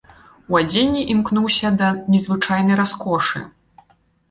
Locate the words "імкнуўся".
1.15-1.67